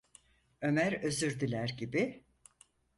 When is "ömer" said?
0.61-0.93